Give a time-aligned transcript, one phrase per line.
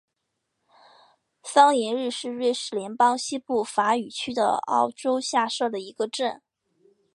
[1.43, 6.41] 罗桑日是瑞士联邦西部法语区的沃州下设的一个镇。